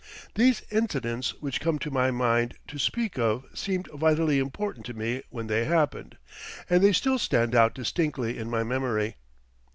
[0.33, 5.21] These incidents which come to my mind to speak of seemed vitally important to me
[5.29, 6.17] when they happened,
[6.67, 9.17] and they still stand out distinctly in my memory.